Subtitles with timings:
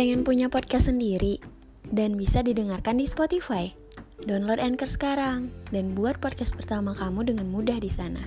[0.00, 1.44] Pengen punya podcast sendiri
[1.92, 3.68] dan bisa didengarkan di Spotify?
[4.24, 8.24] Download Anchor sekarang dan buat podcast pertama kamu dengan mudah di sana.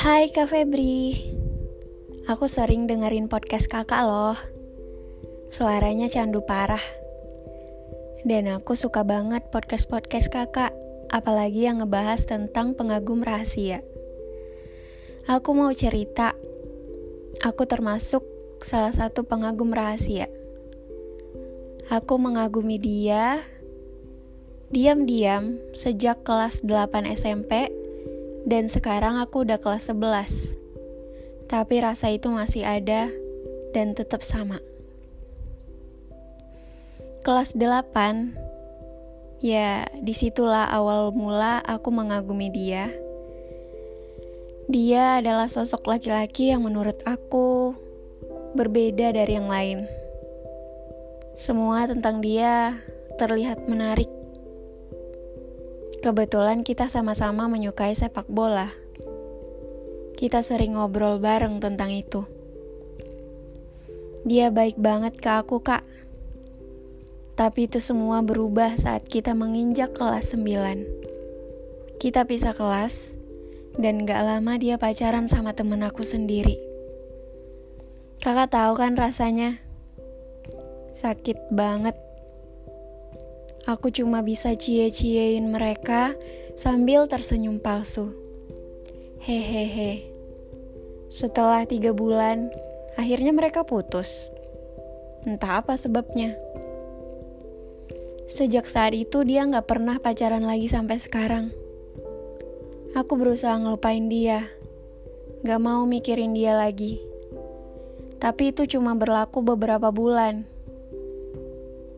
[0.00, 1.12] Hai Kak Febri
[2.24, 4.40] Aku sering dengerin podcast kakak loh
[5.52, 6.80] Suaranya candu parah
[8.26, 10.74] dan aku suka banget podcast-podcast kakak,
[11.10, 13.82] apalagi yang ngebahas tentang pengagum rahasia.
[15.26, 16.38] Aku mau cerita,
[17.42, 18.22] aku termasuk
[18.62, 20.30] salah satu pengagum rahasia.
[21.90, 23.42] Aku mengagumi dia
[24.70, 27.70] diam-diam sejak kelas 8 SMP
[28.46, 30.58] dan sekarang aku udah kelas 11.
[31.46, 33.06] Tapi rasa itu masih ada
[33.70, 34.58] dan tetap sama
[37.26, 38.45] kelas 8
[39.40, 42.92] ya di situlah awal mula aku mengagumi dia.
[44.66, 47.78] Dia adalah sosok laki-laki yang menurut aku
[48.58, 49.86] berbeda dari yang lain.
[51.36, 52.74] Semua tentang dia
[53.20, 54.10] terlihat menarik.
[56.02, 58.72] Kebetulan kita sama-sama menyukai sepak bola.
[60.16, 62.24] Kita sering ngobrol bareng tentang itu.
[64.26, 65.86] Dia baik banget ke aku kak
[67.36, 72.00] tapi itu semua berubah saat kita menginjak kelas 9.
[72.00, 73.12] Kita pisah kelas,
[73.76, 76.56] dan gak lama dia pacaran sama temen aku sendiri.
[78.24, 79.60] Kakak tahu kan rasanya?
[80.96, 81.92] Sakit banget.
[83.68, 86.16] Aku cuma bisa cie-ciein mereka
[86.56, 88.16] sambil tersenyum palsu.
[89.20, 90.08] Hehehe.
[91.12, 92.48] Setelah tiga bulan,
[92.96, 94.32] akhirnya mereka putus.
[95.28, 96.45] Entah apa sebabnya.
[98.26, 101.54] Sejak saat itu dia gak pernah pacaran lagi sampai sekarang.
[102.98, 104.42] Aku berusaha ngelupain dia,
[105.46, 106.98] gak mau mikirin dia lagi.
[108.18, 110.42] Tapi itu cuma berlaku beberapa bulan.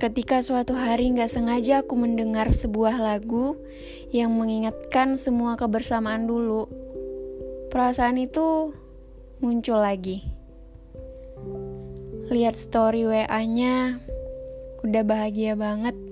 [0.00, 3.60] Ketika suatu hari gak sengaja aku mendengar sebuah lagu
[4.08, 6.72] yang mengingatkan semua kebersamaan dulu,
[7.68, 8.72] perasaan itu
[9.44, 10.24] muncul lagi.
[12.32, 14.00] Lihat story WA-nya,
[14.80, 16.03] udah bahagia banget.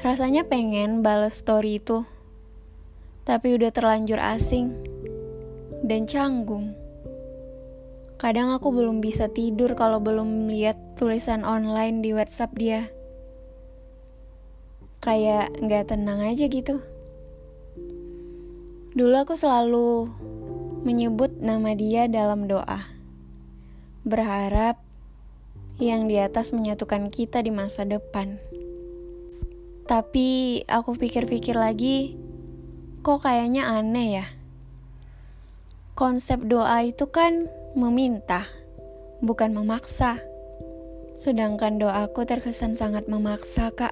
[0.00, 2.08] Rasanya pengen balas story itu,
[3.28, 4.72] tapi udah terlanjur asing
[5.84, 6.72] dan canggung.
[8.16, 12.88] Kadang aku belum bisa tidur kalau belum lihat tulisan online di WhatsApp dia.
[15.04, 16.80] Kayak nggak tenang aja gitu.
[18.96, 20.08] Dulu aku selalu
[20.80, 22.88] menyebut nama dia dalam doa.
[24.08, 24.80] Berharap
[25.76, 28.40] yang di atas menyatukan kita di masa depan.
[29.90, 32.14] Tapi aku pikir-pikir lagi,
[33.02, 34.26] kok kayaknya aneh ya.
[35.98, 38.46] Konsep doa itu kan meminta,
[39.18, 40.22] bukan memaksa.
[41.18, 43.90] Sedangkan doaku terkesan sangat memaksa, Kak.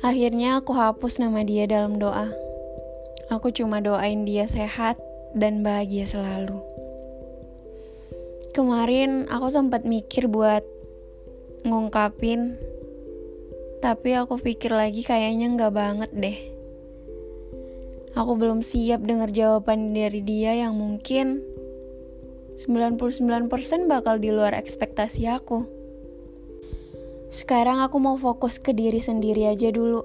[0.00, 2.32] Akhirnya aku hapus nama dia dalam doa.
[3.28, 4.96] Aku cuma doain dia sehat
[5.36, 6.56] dan bahagia selalu.
[8.56, 10.64] Kemarin aku sempat mikir buat
[11.68, 12.56] ngungkapin
[13.80, 16.38] tapi aku pikir lagi kayaknya nggak banget deh.
[18.12, 21.40] Aku belum siap dengar jawaban dari dia yang mungkin
[22.60, 23.48] 99%
[23.88, 25.64] bakal di luar ekspektasi aku.
[27.32, 30.04] Sekarang aku mau fokus ke diri sendiri aja dulu.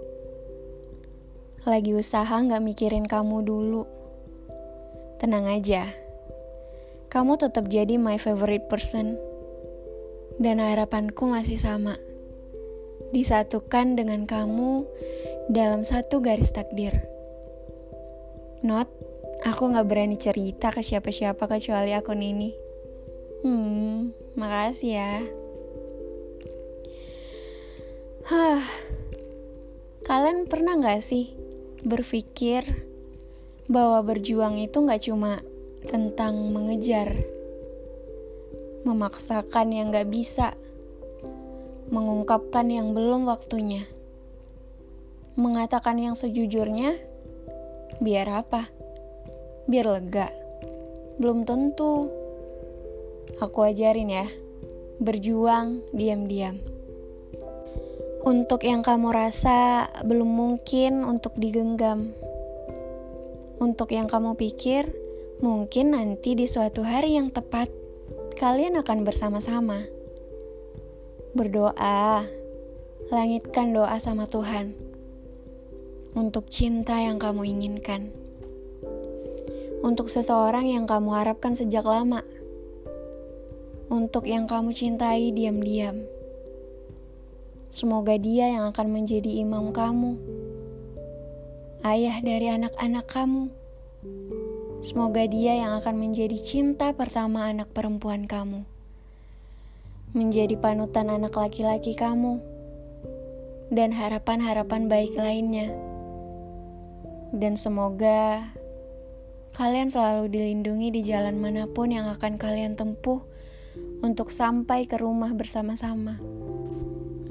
[1.67, 3.83] Lagi usaha nggak mikirin kamu dulu.
[5.19, 5.91] Tenang aja.
[7.11, 9.19] Kamu tetap jadi my favorite person.
[10.39, 11.99] Dan harapanku masih sama
[13.11, 14.87] disatukan dengan kamu
[15.51, 17.05] dalam satu garis takdir.
[18.65, 18.89] Not,
[19.45, 22.49] aku gak berani cerita ke siapa-siapa kecuali akun ini.
[23.45, 25.13] Hmm, makasih ya.
[28.25, 28.65] Hah,
[30.01, 31.37] kalian pernah gak sih
[31.85, 32.65] berpikir
[33.69, 35.45] bahwa berjuang itu gak cuma
[35.85, 37.13] tentang mengejar,
[38.81, 40.57] memaksakan yang gak bisa,
[41.85, 43.85] mengungkapkan yang belum waktunya,
[45.37, 46.97] mengatakan yang sejujurnya,
[48.01, 48.73] biar apa?
[49.69, 50.33] Biar lega.
[51.21, 52.09] Belum tentu.
[53.37, 54.27] Aku ajarin ya,
[54.97, 56.57] berjuang diam-diam.
[58.25, 62.17] Untuk yang kamu rasa belum mungkin untuk digenggam.
[63.61, 64.89] Untuk yang kamu pikir,
[65.45, 67.69] mungkin nanti di suatu hari yang tepat,
[68.41, 69.94] kalian akan bersama-sama
[71.35, 72.23] berdoa,
[73.11, 74.71] langitkan doa sama Tuhan.
[76.15, 78.07] untuk cinta yang kamu inginkan,
[79.83, 82.23] untuk seseorang yang kamu harapkan sejak lama,
[83.91, 86.07] untuk yang kamu cintai diam-diam.
[87.67, 90.15] Semoga dia yang akan menjadi imam kamu,
[91.83, 93.51] ayah dari anak-anak kamu.
[94.79, 98.63] Semoga dia yang akan menjadi cinta pertama anak perempuan kamu,
[100.15, 102.39] menjadi panutan anak laki-laki kamu,
[103.67, 105.75] dan harapan-harapan baik lainnya.
[107.35, 108.47] Dan semoga
[109.59, 113.27] kalian selalu dilindungi di jalan mana pun yang akan kalian tempuh
[113.99, 116.15] untuk sampai ke rumah bersama-sama.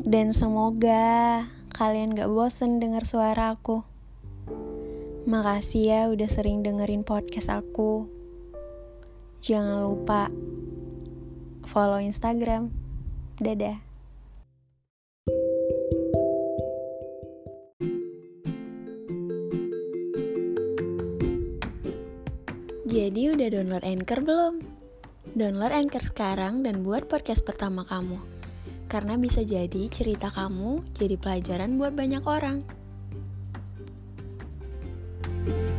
[0.05, 3.81] Dan semoga kalian gak bosen dengar suara aku.
[5.25, 8.13] Makasih ya udah sering dengerin podcast aku.
[9.41, 10.29] Jangan lupa
[11.69, 12.71] follow Instagram.
[13.41, 13.83] Dadah.
[22.85, 24.55] Jadi udah download Anchor belum?
[25.35, 28.23] Download Anchor sekarang dan buat podcast pertama kamu.
[28.87, 32.63] Karena bisa jadi cerita kamu jadi pelajaran buat banyak orang.
[35.45, 35.74] thank you